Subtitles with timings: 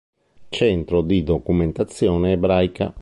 [0.49, 2.91] Centro di documentazione ebraica